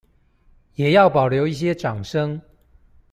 [0.73, 2.41] 也要保留一些掌聲